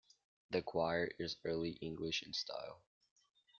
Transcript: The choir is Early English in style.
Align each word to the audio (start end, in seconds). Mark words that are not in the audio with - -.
The 0.49 0.63
choir 0.63 1.11
is 1.19 1.35
Early 1.45 1.73
English 1.73 2.23
in 2.23 2.33
style. 2.33 2.81